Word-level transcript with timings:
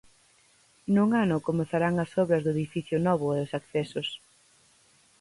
Nun 0.95 1.09
ano 1.23 1.45
comezarán 1.47 1.95
as 2.03 2.11
obras 2.23 2.41
do 2.43 2.51
edificio 2.57 2.97
novo 3.07 3.27
e 3.37 3.37
os 3.45 3.51
accesos. 3.59 4.07